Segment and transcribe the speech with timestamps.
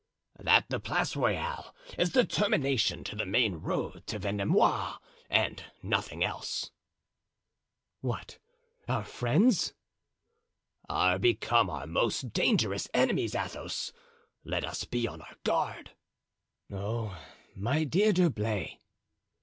[0.39, 4.97] "That the Place Royale is the termination to the main road to Vendomois,
[5.29, 6.71] and nothing else."
[7.99, 8.39] "What!
[8.87, 9.75] our friends?"
[10.89, 13.93] "Are become our most dangerous enemies, Athos.
[14.43, 15.91] Let us be on our guard."
[16.71, 17.21] "Oh!
[17.55, 18.79] my dear D'Herblay!"